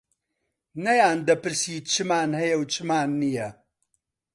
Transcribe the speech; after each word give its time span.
نەیان 0.83 1.17
دەپرسی 1.27 1.75
چمان 1.91 2.29
هەیە 2.39 2.55
و 2.61 2.63
چمان 2.73 3.09
نییە 3.21 3.49